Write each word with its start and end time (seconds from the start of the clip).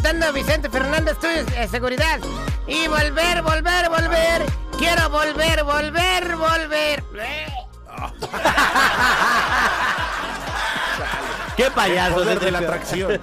cantando 0.00 0.32
Vicente 0.32 0.70
Fernández, 0.70 1.18
tú, 1.18 1.26
eh, 1.26 1.66
seguridad. 1.68 2.20
Y 2.68 2.86
volver, 2.86 3.42
volver, 3.42 3.88
volver. 3.88 4.46
Quiero 4.78 5.10
volver, 5.10 5.64
volver, 5.64 6.36
volver. 6.36 7.02
Qué 11.56 11.68
payaso 11.72 12.24
de 12.24 12.52
la 12.52 12.60
atracción. 12.60 13.20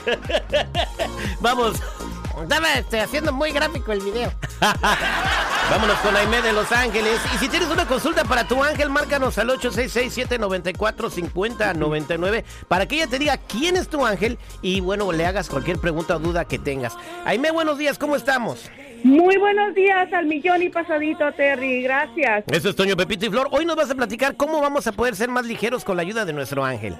Vamos, 1.39 1.77
Estaba 2.41 2.73
este, 2.73 2.99
haciendo 2.99 3.31
muy 3.31 3.51
gráfico 3.51 3.93
el 3.93 4.01
video. 4.01 4.33
vámonos 5.69 5.97
con 5.99 6.15
Aime 6.15 6.41
de 6.41 6.53
Los 6.53 6.71
Ángeles. 6.71 7.19
Y 7.33 7.37
si 7.37 7.49
tienes 7.49 7.69
una 7.69 7.85
consulta 7.85 8.23
para 8.23 8.47
tu 8.47 8.63
ángel, 8.63 8.89
márcanos 8.89 9.37
al 9.37 9.49
866-794-5099 9.49 12.43
para 12.67 12.87
que 12.87 12.95
ella 12.95 13.07
te 13.07 13.19
diga 13.19 13.37
quién 13.37 13.75
es 13.75 13.87
tu 13.87 14.03
ángel 14.05 14.37
y 14.61 14.81
bueno, 14.81 15.11
le 15.11 15.25
hagas 15.25 15.49
cualquier 15.49 15.79
pregunta 15.79 16.15
o 16.15 16.19
duda 16.19 16.45
que 16.45 16.59
tengas. 16.59 16.95
Aime, 17.25 17.51
buenos 17.51 17.77
días, 17.77 17.97
¿cómo 17.97 18.15
estamos? 18.15 18.69
Muy 19.03 19.35
buenos 19.37 19.75
días 19.75 20.13
al 20.13 20.25
millón 20.25 20.63
y 20.63 20.69
pasadito, 20.69 21.29
Terry. 21.33 21.83
Gracias. 21.83 22.45
Eso 22.51 22.69
es 22.69 22.75
Toño 22.75 22.97
Pepito 22.97 23.27
y 23.27 23.29
Flor. 23.29 23.49
Hoy 23.51 23.65
nos 23.65 23.75
vas 23.75 23.91
a 23.91 23.95
platicar 23.95 24.35
cómo 24.35 24.61
vamos 24.61 24.87
a 24.87 24.93
poder 24.93 25.15
ser 25.15 25.29
más 25.29 25.45
ligeros 25.45 25.83
con 25.83 25.95
la 25.95 26.01
ayuda 26.01 26.25
de 26.25 26.33
nuestro 26.33 26.65
ángel. 26.65 26.95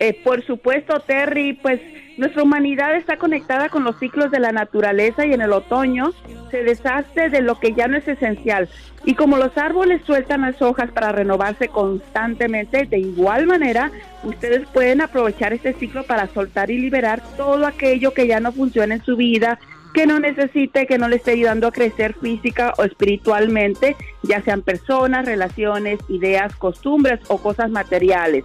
Eh, 0.00 0.20
por 0.24 0.44
supuesto, 0.44 0.98
Terry, 1.00 1.52
pues 1.52 1.80
nuestra 2.20 2.42
humanidad 2.42 2.94
está 2.96 3.16
conectada 3.16 3.70
con 3.70 3.82
los 3.82 3.98
ciclos 3.98 4.30
de 4.30 4.40
la 4.40 4.52
naturaleza 4.52 5.24
y 5.24 5.32
en 5.32 5.40
el 5.40 5.54
otoño 5.54 6.12
se 6.50 6.62
deshace 6.62 7.30
de 7.30 7.40
lo 7.40 7.58
que 7.58 7.72
ya 7.72 7.88
no 7.88 7.96
es 7.96 8.06
esencial. 8.06 8.68
Y 9.06 9.14
como 9.14 9.38
los 9.38 9.56
árboles 9.56 10.02
sueltan 10.04 10.42
las 10.42 10.60
hojas 10.60 10.90
para 10.92 11.12
renovarse 11.12 11.68
constantemente, 11.68 12.84
de 12.84 12.98
igual 12.98 13.46
manera, 13.46 13.90
ustedes 14.22 14.68
pueden 14.68 15.00
aprovechar 15.00 15.54
este 15.54 15.72
ciclo 15.72 16.02
para 16.02 16.26
soltar 16.26 16.70
y 16.70 16.76
liberar 16.78 17.22
todo 17.38 17.66
aquello 17.66 18.12
que 18.12 18.26
ya 18.26 18.38
no 18.38 18.52
funciona 18.52 18.96
en 18.96 19.04
su 19.04 19.16
vida, 19.16 19.58
que 19.94 20.06
no 20.06 20.20
necesite, 20.20 20.86
que 20.86 20.98
no 20.98 21.08
le 21.08 21.16
esté 21.16 21.30
ayudando 21.30 21.68
a 21.68 21.72
crecer 21.72 22.14
física 22.20 22.74
o 22.76 22.84
espiritualmente, 22.84 23.96
ya 24.22 24.42
sean 24.42 24.60
personas, 24.60 25.24
relaciones, 25.24 25.98
ideas, 26.10 26.54
costumbres 26.54 27.18
o 27.28 27.38
cosas 27.38 27.70
materiales. 27.70 28.44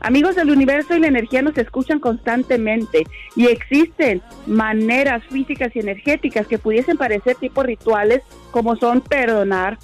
Amigos 0.00 0.36
del 0.36 0.50
universo 0.50 0.94
y 0.94 1.00
la 1.00 1.08
energía 1.08 1.42
nos 1.42 1.56
escuchan 1.58 1.98
constantemente 2.00 3.04
y 3.34 3.46
existen 3.46 4.22
maneras 4.46 5.22
físicas 5.30 5.74
y 5.74 5.80
energéticas 5.80 6.46
que 6.46 6.58
pudiesen 6.58 6.96
parecer 6.96 7.36
tipo 7.36 7.62
rituales 7.62 8.22
como 8.50 8.76
son 8.76 9.00
perdonar, 9.00 9.78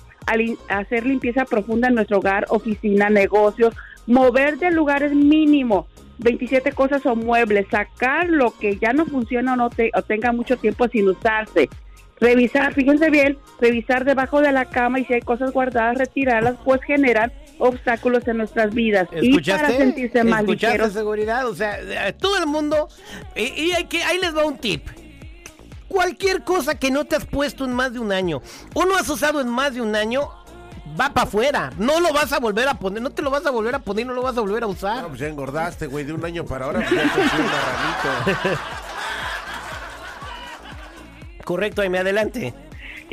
hacer 0.69 1.06
limpieza 1.06 1.44
profunda 1.44 1.88
en 1.88 1.94
nuestro 1.94 2.19
hogar, 2.19 2.46
oficina, 2.50 3.10
negocios, 3.10 3.74
mover 4.06 4.58
de 4.58 4.70
lugares 4.70 5.12
mínimo 5.14 5.86
27 6.19 6.72
cosas 6.72 7.04
o 7.06 7.16
muebles, 7.16 7.66
sacar 7.70 8.28
lo 8.28 8.56
que 8.56 8.76
ya 8.76 8.92
no 8.92 9.06
funciona 9.06 9.54
o, 9.54 9.56
no 9.56 9.70
te- 9.70 9.91
o 9.94 10.02
tenga 10.02 10.30
mucho 10.30 10.56
tiempo 10.56 10.86
sin 10.88 11.08
usarse, 11.08 11.69
revisar, 12.20 12.72
fíjense 12.74 13.10
bien, 13.10 13.38
revisar 13.60 14.04
debajo 14.04 14.41
de 14.41 14.52
la 14.52 14.66
cama 14.66 15.00
y 15.00 15.04
si 15.06 15.14
hay 15.14 15.20
cosas 15.22 15.50
guardadas, 15.52 15.98
retirarlas, 15.98 16.56
pues 16.64 16.80
generan 16.82 17.32
obstáculos 17.62 18.27
en 18.27 18.38
nuestras 18.38 18.74
vidas. 18.74 19.08
Y 19.20 19.41
para 19.41 19.68
sentirse 19.68 20.24
más 20.24 20.41
¿Escuchaste 20.41 20.78
ligeros. 20.78 20.92
seguridad? 20.92 21.48
O 21.48 21.55
sea, 21.55 21.78
eh, 21.80 22.12
todo 22.12 22.36
el 22.38 22.46
mundo... 22.46 22.88
Y, 23.36 23.42
y 23.42 23.72
hay 23.72 23.84
que, 23.84 24.02
ahí 24.02 24.19
les 24.19 24.36
va 24.36 24.44
un 24.44 24.58
tip. 24.58 24.87
Cualquier 25.88 26.42
cosa 26.42 26.75
que 26.75 26.91
no 26.91 27.04
te 27.04 27.16
has 27.16 27.25
puesto 27.25 27.64
en 27.64 27.72
más 27.72 27.92
de 27.92 27.98
un 27.98 28.12
año 28.12 28.42
o 28.75 28.84
no 28.84 28.97
has 28.97 29.09
usado 29.09 29.41
en 29.41 29.48
más 29.48 29.75
de 29.75 29.82
un 29.82 29.94
año, 29.94 30.28
va 30.98 31.12
para 31.12 31.26
afuera. 31.26 31.70
No 31.78 32.00
lo 32.00 32.12
vas 32.12 32.32
a 32.32 32.41
volver 32.41 32.66
a 32.69 32.75
poner, 32.75 33.03
no 33.03 33.10
te 33.10 33.22
lo 33.22 33.31
vas 33.31 33.47
a 33.47 33.50
volver 33.50 33.75
a 33.75 33.78
poner, 33.78 34.06
no 34.06 34.14
lo 34.14 34.22
vas 34.22 34.37
a 34.37 34.41
volver 34.41 34.62
a 34.62 34.66
usar. 34.66 35.03
No, 35.03 35.08
pues 35.08 35.20
ya 35.20 35.28
engordaste, 35.28 35.87
güey, 35.87 36.04
de 36.04 36.12
un 36.12 36.25
año 36.25 36.44
para 36.44 36.64
ahora, 36.66 36.81
pues 36.81 36.91
ya 36.91 37.03
un. 37.03 38.58
Correcto, 41.44 41.88
me 41.91 41.98
adelante. 41.98 42.54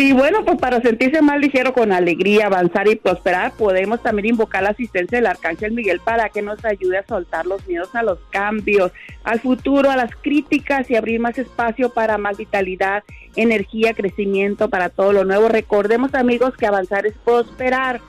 Y 0.01 0.13
bueno, 0.13 0.45
pues 0.45 0.57
para 0.57 0.79
sentirse 0.79 1.21
más 1.21 1.41
ligero 1.41 1.73
con 1.73 1.91
alegría, 1.91 2.45
avanzar 2.45 2.87
y 2.87 2.95
prosperar, 2.95 3.51
podemos 3.57 4.01
también 4.01 4.27
invocar 4.27 4.63
la 4.63 4.69
asistencia 4.69 5.17
del 5.17 5.27
Arcángel 5.27 5.73
Miguel 5.73 5.99
para 5.99 6.29
que 6.29 6.41
nos 6.41 6.63
ayude 6.63 6.99
a 6.99 7.05
soltar 7.05 7.45
los 7.45 7.67
miedos 7.67 7.93
a 7.93 8.01
los 8.01 8.17
cambios, 8.29 8.93
al 9.25 9.41
futuro, 9.41 9.91
a 9.91 9.97
las 9.97 10.15
críticas 10.15 10.89
y 10.89 10.95
abrir 10.95 11.19
más 11.19 11.37
espacio 11.37 11.89
para 11.89 12.17
más 12.17 12.37
vitalidad, 12.37 13.03
energía, 13.35 13.93
crecimiento, 13.93 14.69
para 14.69 14.87
todo 14.87 15.11
lo 15.11 15.25
nuevo. 15.25 15.49
Recordemos 15.49 16.13
amigos 16.13 16.55
que 16.55 16.65
avanzar 16.65 17.05
es 17.05 17.15
prosperar 17.25 17.99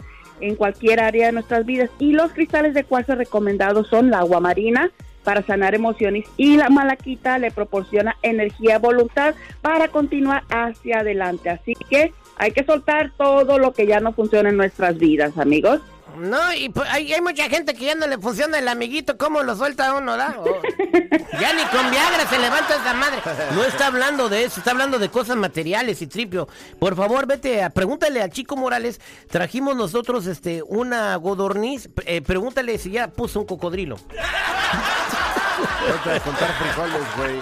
en 0.41 0.55
cualquier 0.55 1.01
área 1.01 1.27
de 1.27 1.33
nuestras 1.33 1.67
vidas 1.67 1.91
y 1.99 2.12
los 2.12 2.31
cristales 2.31 2.72
de 2.72 2.84
cuarzo 2.84 3.17
recomendados 3.17 3.89
son 3.89 4.11
la 4.11 4.19
agua 4.19 4.39
marina, 4.39 4.93
para 5.25 5.42
sanar 5.42 5.75
emociones 5.75 6.26
y 6.36 6.56
la 6.56 6.69
malaquita 6.69 7.38
le 7.38 7.50
proporciona 7.50 8.16
energía, 8.22 8.78
voluntad 8.78 9.34
para 9.60 9.88
continuar 9.88 10.44
hacia 10.50 11.00
adelante. 11.00 11.50
Así 11.50 11.75
que 11.88 12.12
hay 12.36 12.53
que 12.53 12.64
soltar 12.64 13.12
todo 13.16 13.59
lo 13.59 13.72
que 13.72 13.86
ya 13.86 14.00
no 14.00 14.12
funciona 14.12 14.48
en 14.48 14.56
nuestras 14.56 14.98
vidas, 14.98 15.36
amigos. 15.36 15.80
No, 16.16 16.53
y 16.54 16.69
pues, 16.69 16.88
hay, 16.91 17.12
hay 17.12 17.21
mucha 17.21 17.48
gente 17.48 17.75
que 17.75 17.87
ya 17.87 17.94
no 17.94 18.06
le 18.06 18.19
funciona 18.19 18.59
el 18.59 18.69
amiguito, 18.69 19.16
¿cómo 19.16 19.43
lo 19.43 19.54
suelta 19.56 19.94
uno, 19.94 20.16
da? 20.16 20.37
O- 20.38 20.60
ya 21.41 21.53
ni 21.54 21.62
con 21.65 21.91
Viagra 21.91 22.26
se 22.28 22.38
levanta 22.38 22.75
esa 22.76 22.93
madre. 22.94 23.19
No 23.54 23.65
está 23.65 23.87
hablando 23.87 24.28
de 24.28 24.44
eso, 24.44 24.60
está 24.60 24.72
hablando 24.72 24.98
de 24.98 25.09
cosas 25.09 25.37
materiales 25.37 26.03
y 26.03 26.06
tripio. 26.06 26.48
Por 26.78 26.97
favor, 26.97 27.26
vete 27.26 27.62
a 27.62 27.71
pregúntale 27.71 28.22
a 28.22 28.28
Chico 28.28 28.56
Morales. 28.56 29.00
Trajimos 29.31 29.76
nosotros 29.76 30.26
este 30.26 30.62
una 30.66 31.16
godorniz. 31.16 31.88
eh, 32.04 32.21
pregúntale 32.21 32.77
si 32.78 32.91
ya 32.91 33.09
puso 33.09 33.41
un 33.41 33.47
cocodrilo. 33.47 33.97
Contar 36.25 36.53
frijoles, 36.59 37.03
güey. 37.16 37.41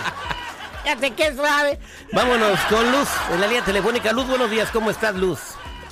Fíjate 0.84 1.10
qué 1.12 1.34
suave. 1.34 1.78
Vámonos 2.12 2.58
con 2.70 2.90
Luz 2.92 3.08
en 3.32 3.40
la 3.40 3.46
línea 3.46 3.64
telefónica. 3.64 4.12
Luz, 4.12 4.26
buenos 4.26 4.50
días. 4.50 4.70
¿Cómo 4.70 4.90
estás, 4.90 5.14
Luz? 5.14 5.38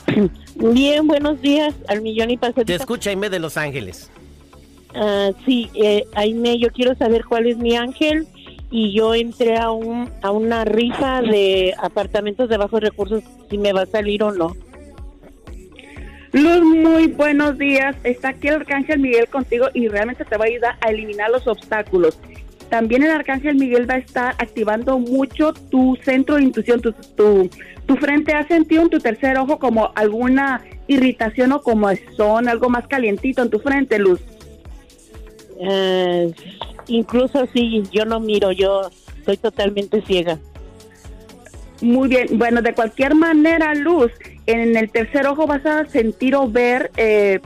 Bien, 0.56 1.06
buenos 1.06 1.40
días 1.40 1.74
al 1.88 2.02
millón 2.02 2.30
y 2.30 2.36
pasadito. 2.36 2.64
Te 2.64 2.74
escucha 2.74 3.10
Aime 3.10 3.28
de 3.28 3.38
Los 3.38 3.56
Ángeles. 3.56 4.10
Ah, 4.94 5.30
sí, 5.44 5.70
eh, 5.74 6.04
Aime, 6.14 6.58
yo 6.58 6.70
quiero 6.70 6.94
saber 6.94 7.24
cuál 7.24 7.46
es 7.46 7.58
mi 7.58 7.76
ángel 7.76 8.26
y 8.70 8.92
yo 8.92 9.14
entré 9.14 9.56
a, 9.58 9.70
un, 9.70 10.10
a 10.22 10.30
una 10.30 10.64
rifa 10.64 11.20
de 11.22 11.74
apartamentos 11.78 12.48
de 12.48 12.56
bajos 12.56 12.80
recursos, 12.80 13.22
si 13.50 13.58
me 13.58 13.72
va 13.72 13.82
a 13.82 13.86
salir 13.86 14.22
o 14.22 14.32
no. 14.32 14.56
Luz, 16.32 16.62
muy 16.62 17.06
buenos 17.06 17.56
días. 17.56 17.96
Está 18.04 18.30
aquí 18.30 18.48
el 18.48 18.56
Arcángel 18.56 19.00
Miguel 19.00 19.28
contigo 19.28 19.68
y 19.72 19.88
realmente 19.88 20.24
te 20.24 20.36
va 20.36 20.44
a 20.44 20.48
ayudar 20.48 20.76
a 20.80 20.90
eliminar 20.90 21.30
los 21.30 21.46
obstáculos. 21.46 22.18
También 22.68 23.02
el 23.04 23.10
Arcángel 23.10 23.56
Miguel 23.56 23.88
va 23.88 23.94
a 23.94 23.98
estar 23.98 24.34
activando 24.38 24.98
mucho 24.98 25.52
tu 25.52 25.96
centro 26.02 26.36
de 26.36 26.42
intuición, 26.42 26.80
tu, 26.80 26.92
tu, 26.92 27.48
tu 27.86 27.96
frente. 27.96 28.34
¿Has 28.34 28.48
sentido 28.48 28.82
en 28.82 28.90
tu 28.90 28.98
tercer 28.98 29.38
ojo 29.38 29.58
como 29.58 29.92
alguna 29.94 30.64
irritación 30.88 31.52
o 31.52 31.62
como 31.62 31.88
son 32.16 32.48
algo 32.48 32.68
más 32.68 32.86
calientito 32.86 33.42
en 33.42 33.50
tu 33.50 33.60
frente, 33.60 33.98
Luz? 33.98 34.20
Eh, 35.60 36.32
incluso 36.88 37.46
si 37.52 37.82
yo 37.92 38.04
no 38.04 38.20
miro, 38.20 38.52
yo 38.52 38.90
soy 39.24 39.36
totalmente 39.36 40.02
ciega. 40.02 40.38
Muy 41.82 42.08
bien, 42.08 42.26
bueno, 42.32 42.62
de 42.62 42.72
cualquier 42.72 43.14
manera, 43.14 43.74
Luz, 43.74 44.10
en 44.46 44.76
el 44.76 44.90
tercer 44.90 45.26
ojo 45.26 45.46
vas 45.46 45.64
a 45.66 45.86
sentir 45.86 46.34
o 46.34 46.48
ver 46.48 46.90
eh, 46.96 47.40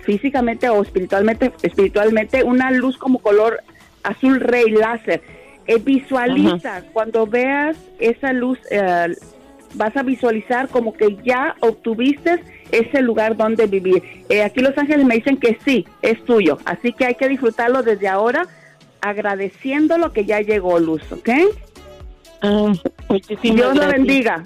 físicamente 0.00 0.68
o 0.68 0.82
espiritualmente, 0.82 1.52
espiritualmente 1.62 2.42
una 2.42 2.70
luz 2.70 2.96
como 2.96 3.20
color 3.20 3.62
azul 4.02 4.40
rey 4.40 4.70
láser. 4.70 5.22
Eh, 5.66 5.78
visualiza, 5.78 6.82
cuando 6.92 7.26
veas 7.26 7.76
esa 7.98 8.32
luz, 8.32 8.58
eh, 8.70 9.14
vas 9.74 9.96
a 9.96 10.02
visualizar 10.02 10.68
como 10.68 10.92
que 10.92 11.16
ya 11.24 11.54
obtuviste 11.60 12.42
ese 12.72 13.02
lugar 13.02 13.36
donde 13.36 13.66
vivir. 13.66 14.02
Eh, 14.28 14.42
aquí 14.42 14.60
los 14.60 14.76
ángeles 14.76 15.06
me 15.06 15.16
dicen 15.16 15.36
que 15.36 15.58
sí, 15.64 15.86
es 16.02 16.24
tuyo, 16.24 16.58
así 16.64 16.92
que 16.92 17.04
hay 17.06 17.14
que 17.14 17.28
disfrutarlo 17.28 17.82
desde 17.82 18.08
ahora, 18.08 18.46
agradeciendo 19.00 19.98
lo 19.98 20.12
que 20.12 20.24
ya 20.24 20.40
llegó, 20.40 20.78
Luz, 20.78 21.02
¿ok? 21.12 21.28
Ah, 22.42 22.72
muchísimas 23.08 23.56
Dios 23.56 23.76
lo 23.76 23.86
bendiga. 23.86 24.44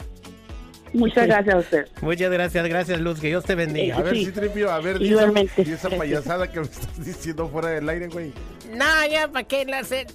Muchas 0.95 1.27
gracias 1.27 1.55
a 1.55 1.59
usted. 1.59 1.89
Muchas 2.01 2.31
gracias, 2.31 2.69
gracias, 2.69 3.01
Luz. 3.01 3.21
Que 3.21 3.27
Dios 3.29 3.45
te 3.45 3.55
bendiga. 3.55 3.97
A 3.99 4.03
ver, 4.03 4.15
Sí. 4.15 4.25
si 4.27 4.33
tripio, 4.33 4.71
a 4.71 4.81
ver, 4.81 5.03
Igualmente. 5.03 5.63
di 5.65 5.73
esa 5.73 5.91
payasada 5.91 6.51
que 6.51 6.61
me 6.61 6.67
estás 6.67 7.05
diciendo 7.05 7.49
fuera 7.49 7.69
del 7.71 7.89
aire, 7.89 8.07
güey. 8.09 8.33
No, 8.75 8.85
ya, 9.11 9.29
¿para 9.29 9.45
qué 9.47 9.65
la 9.65 9.81
hacer? 9.81 10.07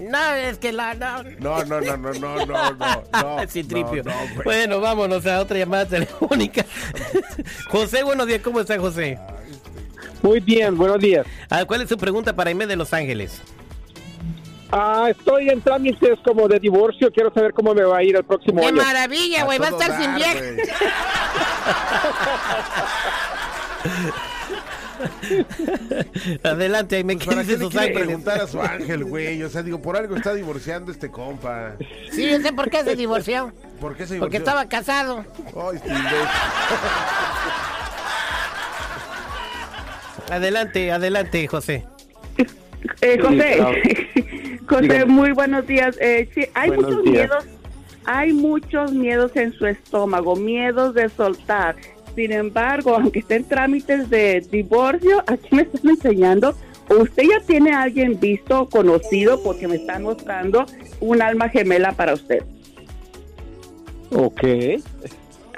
No, 0.00 0.34
es 0.34 0.58
que 0.58 0.72
la... 0.72 0.94
No. 0.94 1.22
No, 1.38 1.64
no, 1.64 1.80
no, 1.80 1.96
no, 1.96 2.12
no, 2.12 2.46
no, 2.46 2.72
no, 2.72 3.04
no. 3.12 3.38
Sí, 3.48 3.62
tripio. 3.64 4.02
No, 4.04 4.10
no, 4.10 4.34
güey. 4.34 4.44
bueno, 4.44 4.80
vámonos 4.80 5.26
a 5.26 5.40
otra 5.40 5.58
llamada 5.58 5.86
telefónica. 5.86 6.64
José, 7.70 8.02
buenos 8.02 8.26
días. 8.26 8.40
¿Cómo 8.42 8.60
está, 8.60 8.78
José? 8.78 9.18
Muy 10.22 10.40
bien, 10.40 10.76
buenos 10.76 10.98
días. 11.00 11.26
Ah, 11.50 11.64
¿Cuál 11.64 11.82
es 11.82 11.88
su 11.88 11.96
pregunta 11.96 12.34
para 12.34 12.48
Aime 12.48 12.66
de 12.66 12.76
Los 12.76 12.92
Ángeles? 12.92 13.40
Ah, 14.72 15.06
estoy 15.10 15.48
en 15.48 15.60
trámites 15.62 16.18
como 16.24 16.48
de 16.48 16.58
divorcio, 16.58 17.10
quiero 17.12 17.32
saber 17.32 17.52
cómo 17.52 17.72
me 17.74 17.84
va 17.84 17.98
a 17.98 18.02
ir 18.02 18.16
el 18.16 18.24
próximo 18.24 18.60
¡Qué 18.60 18.66
año. 18.68 18.82
maravilla, 18.82 19.44
güey! 19.44 19.58
Va 19.58 19.68
a 19.68 19.70
estar 19.70 20.00
sin 20.02 20.14
vieja. 20.16 20.40
Adelante, 26.42 27.02
me 27.04 27.16
¿Para 27.16 27.26
quieres 27.26 27.46
qué 27.46 27.52
le 27.52 27.58
esos 27.58 27.70
quiere 27.70 27.86
ángeles. 27.86 28.06
preguntar 28.06 28.40
a 28.40 28.46
su 28.46 28.60
ángel, 28.60 29.04
güey? 29.04 29.42
O 29.42 29.48
sea, 29.50 29.62
digo, 29.62 29.80
por 29.80 29.96
algo 29.96 30.16
está 30.16 30.34
divorciando 30.34 30.90
este 30.90 31.10
compa. 31.10 31.72
Sí, 32.10 32.28
yo 32.30 32.40
sé 32.40 32.52
por 32.52 32.70
qué 32.70 32.82
se 32.84 32.96
divorció. 32.96 33.52
¿Por 33.80 33.96
qué 33.96 34.06
se 34.06 34.18
Porque 34.18 34.38
divorció? 34.38 34.40
estaba 34.60 34.68
casado. 34.68 35.24
Ay. 35.54 35.80
Adelante, 40.30 40.90
adelante, 40.92 41.46
José. 41.46 41.84
Eh, 43.00 43.18
José, 43.20 43.52
claro. 43.56 43.72
José, 44.68 45.04
muy 45.06 45.32
buenos 45.32 45.66
días. 45.66 45.96
Eh, 46.00 46.28
sí, 46.34 46.46
hay 46.54 46.68
Buenos 46.68 46.86
muchos 46.86 47.04
días. 47.04 47.14
miedos, 47.14 47.44
hay 48.04 48.32
muchos 48.32 48.92
miedos 48.92 49.32
en 49.36 49.52
su 49.52 49.66
estómago, 49.66 50.36
miedos 50.36 50.94
de 50.94 51.08
soltar. 51.08 51.76
Sin 52.14 52.32
embargo, 52.32 52.94
aunque 52.94 53.18
esté 53.20 53.36
en 53.36 53.44
trámites 53.44 54.08
de 54.10 54.40
divorcio, 54.50 55.22
aquí 55.26 55.54
me 55.54 55.62
están 55.62 55.90
enseñando, 55.90 56.54
usted 56.88 57.24
ya 57.24 57.40
tiene 57.46 57.72
a 57.72 57.82
alguien 57.82 58.18
visto, 58.18 58.68
conocido, 58.68 59.42
porque 59.42 59.68
me 59.68 59.76
están 59.76 60.02
mostrando 60.02 60.64
un 61.00 61.20
alma 61.20 61.48
gemela 61.48 61.92
para 61.92 62.14
usted. 62.14 62.42
Ok. 64.12 64.42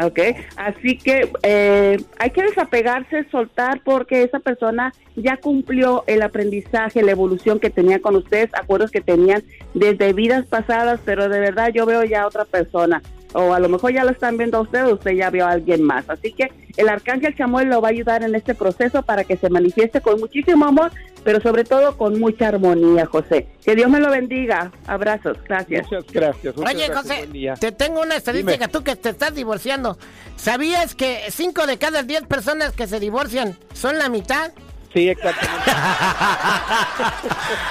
Ok, 0.01 0.21
así 0.57 0.97
que 0.97 1.29
eh, 1.43 2.01
hay 2.19 2.31
que 2.31 2.45
desapegarse, 2.45 3.25
soltar, 3.31 3.81
porque 3.85 4.23
esa 4.23 4.39
persona 4.39 4.93
ya 5.17 5.39
cumplió 5.39 6.05
el 6.07 6.23
aprendizaje, 6.23 7.03
la 7.03 7.11
evolución 7.11 7.59
que 7.59 7.69
tenía 7.69 8.01
con 8.01 8.15
ustedes, 8.15 8.51
acuerdos 8.55 8.93
que 8.93 9.01
tenían 9.01 9.43
desde 9.75 10.13
vidas 10.13 10.47
pasadas, 10.47 11.01
pero 11.05 11.29
de 11.29 11.41
verdad 11.41 11.73
yo 11.75 11.85
veo 11.85 12.05
ya 12.05 12.29
otra 12.29 12.45
persona, 12.45 13.03
o 13.33 13.53
a 13.53 13.59
lo 13.59 13.69
mejor 13.69 13.93
ya 13.93 14.05
lo 14.05 14.13
están 14.13 14.39
viendo 14.39 14.59
a 14.59 14.61
usted, 14.61 14.87
o 14.87 14.95
usted 14.95 15.13
ya 15.13 15.31
vio 15.31 15.47
a 15.47 15.51
alguien 15.51 15.83
más. 15.83 16.09
Así 16.09 16.33
que 16.33 16.49
el 16.79 16.89
arcángel 16.89 17.35
Chamuel 17.37 17.69
lo 17.69 17.81
va 17.83 17.89
a 17.89 17.91
ayudar 17.91 18.23
en 18.23 18.35
este 18.35 18.55
proceso 18.55 19.03
para 19.03 19.25
que 19.25 19.37
se 19.37 19.51
manifieste 19.51 20.01
con 20.01 20.21
muchísimo 20.21 20.65
amor, 20.65 20.93
pero 21.25 21.41
sobre 21.41 21.65
todo 21.65 21.97
con 21.99 22.19
mucha 22.21 22.49
armonía, 22.49 23.05
José. 23.05 23.49
Que 23.65 23.75
Dios 23.75 23.91
me 23.91 23.99
lo 23.99 24.11
bendiga. 24.11 24.71
Abrazos, 24.87 25.37
gracias. 25.47 25.91
Muchas 25.91 26.13
gracias. 26.13 26.57
muchas 26.57 26.75
Oye, 26.75 26.87
gracias, 26.87 27.03
José, 27.03 27.19
buen 27.19 27.33
día. 27.33 27.55
te 27.55 27.73
tengo 27.73 28.01
una 28.01 28.15
estadística, 28.15 28.53
Dime. 28.53 28.69
tú 28.69 28.85
que 28.85 28.95
te 28.95 29.09
estás 29.11 29.35
divorciando. 29.35 29.99
¿Sabías 30.37 30.95
que 30.95 31.21
5 31.29 31.67
de 31.67 31.79
cada 31.79 32.05
10 32.05 32.27
personas 32.27 32.73
que 32.73 32.87
se 32.87 33.01
divorcian 33.01 33.59
son 33.75 33.99
la 33.99 34.09
mitad? 34.09 34.53
Sí, 34.93 35.09
exactamente. 35.09 35.71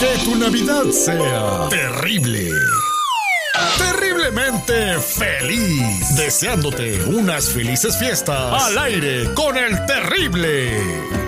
Que 0.00 0.24
tu 0.24 0.34
Navidad 0.36 0.84
sea 0.84 1.68
terrible. 1.68 2.48
Terriblemente 3.76 4.98
feliz. 5.00 6.16
Deseándote 6.16 7.04
unas 7.04 7.52
felices 7.52 7.98
fiestas 7.98 8.62
al 8.62 8.78
aire 8.78 9.28
con 9.34 9.58
el 9.58 9.76
terrible. 9.84 11.23